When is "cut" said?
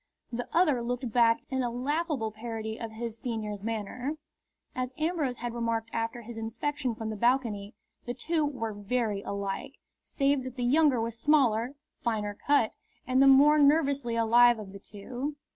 12.47-12.75